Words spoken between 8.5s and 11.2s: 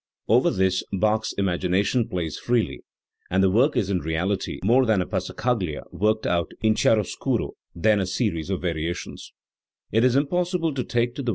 variations, It is impossible to take to the work at a